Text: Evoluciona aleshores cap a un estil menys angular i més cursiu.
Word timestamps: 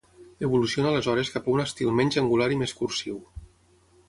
Evoluciona 0.47 0.89
aleshores 0.93 1.29
cap 1.35 1.49
a 1.51 1.55
un 1.57 1.63
estil 1.65 1.93
menys 2.01 2.19
angular 2.23 2.49
i 2.57 2.59
més 2.63 2.75
cursiu. 2.81 3.21